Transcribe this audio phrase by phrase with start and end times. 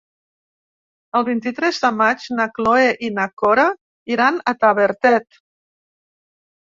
[1.19, 3.67] El vint-i-tres de maig na Cloè i na Cora
[4.17, 5.43] iran a Tavertet.